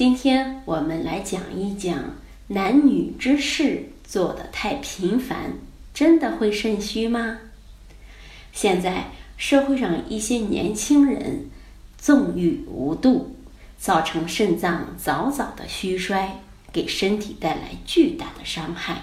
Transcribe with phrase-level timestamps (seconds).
[0.00, 5.58] 今天我们来讲一讲男女之事做得太频繁，
[5.92, 7.36] 真的会肾虚吗？
[8.50, 11.50] 现在社会上一些年轻人
[11.98, 13.36] 纵欲无度，
[13.76, 16.40] 造成肾脏早早的虚衰，
[16.72, 19.02] 给身体带来巨大的伤害。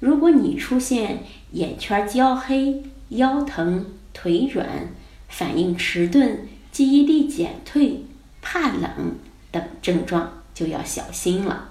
[0.00, 4.88] 如果你出现眼圈焦黑、腰疼、腿软、
[5.28, 6.40] 反应迟钝，
[6.72, 8.04] 记忆力减退、
[8.42, 9.14] 怕冷
[9.58, 11.70] 等症状就要小心了，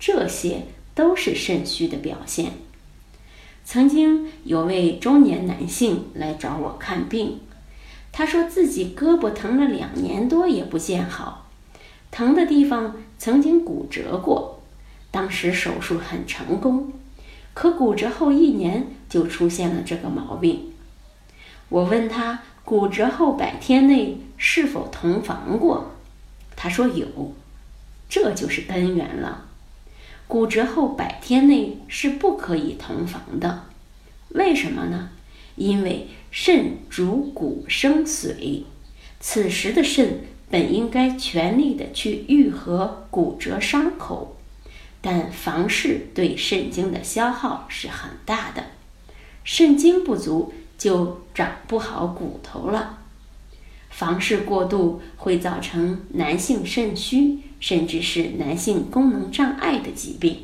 [0.00, 0.62] 这些
[0.94, 2.52] 都是肾虚的表现。
[3.64, 7.40] 曾经有位中年男性来找我看病，
[8.10, 11.46] 他说自己胳膊疼了两年多也不见好，
[12.10, 14.60] 疼的地方曾经骨折过，
[15.10, 16.92] 当时手术很成功，
[17.54, 20.72] 可骨折后一年就出现了这个毛病。
[21.68, 22.40] 我问他。
[22.68, 25.92] 骨折后百天内是否同房过？
[26.60, 27.06] 他说有，
[28.08, 29.46] 这就是根源了。
[30.26, 33.66] 骨折后百天内是不可以同房的，
[34.30, 35.10] 为什么呢？
[35.54, 38.64] 因为肾主骨生髓，
[39.20, 44.36] 此时的肾本应该全力的去愈合骨折伤口，
[45.00, 48.64] 但房事对肾精的消耗是很大的，
[49.44, 50.52] 肾精不足。
[50.78, 53.00] 就长不好骨头了，
[53.90, 60.36] 房事过度会造成男性肾虚，甚至是男性功能障碍的疾病。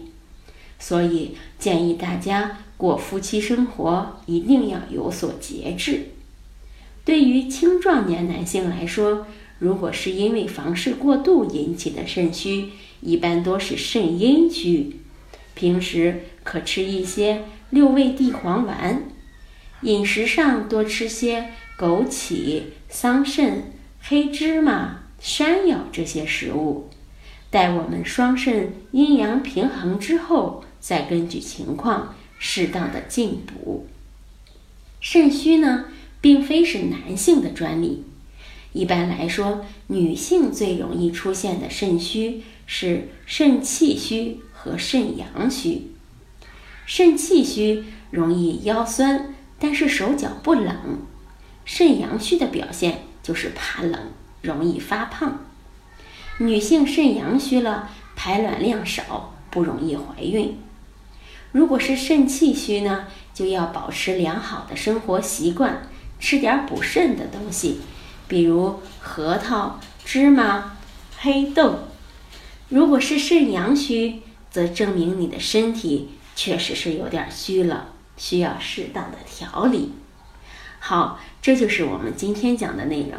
[0.78, 6.08] 所以建议大家过夫妻生活一定要有所节制。
[7.04, 9.26] 对于青壮年男性来说，
[9.58, 14.96] 如果是因为房事过度引起的肾虚，一般多是肾阴虚，
[15.54, 19.04] 平时可吃一些六味地黄丸。
[19.82, 23.62] 饮食上多吃些枸杞、桑葚、
[24.00, 26.88] 黑芝麻、山药这些食物，
[27.50, 33.86] 待我们双肾阴阳平衡之后，再根据情况适当的进补。
[35.00, 35.86] 肾虚呢，
[36.20, 38.04] 并非是男性的专利，
[38.72, 45.90] 一般来说，女性最容易出现的肾虚是肾气虚和肾阳虚。
[46.86, 49.30] 肾气虚容易腰酸。
[49.56, 50.74] 但是手脚不冷，
[51.64, 54.10] 肾阳虚的表现就是怕冷，
[54.42, 55.44] 容易发胖。
[56.38, 60.58] 女性肾阳虚了，排卵量少，不容易怀孕。
[61.52, 65.88] 如果是肾气虚呢，就要保持良好的生活习惯，
[66.18, 67.80] 吃点补肾的东西，
[68.26, 70.76] 比如核桃、芝麻、
[71.18, 71.88] 黑豆。
[72.68, 77.90] 如果是肾阳虚，则证明你的身体确实是有点虚了。
[78.16, 79.92] 需要适当的调理。
[80.86, 83.12] 好，这就是我们今天讲的内容，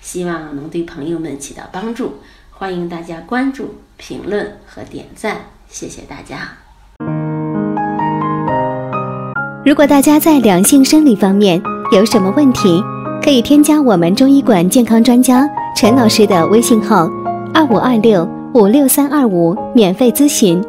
[0.00, 2.14] 希望能对朋友们起到帮助。
[2.50, 5.36] 欢迎大家关注、评论和点赞，
[5.68, 6.56] 谢谢大家。
[9.64, 11.62] 如果大家在两性生理方面
[11.92, 12.82] 有什么问题，
[13.22, 17.08] 可以添加我们中医馆健康专家陈老师的微信号：
[17.54, 20.60] 二五二六五六三二五，免费咨询。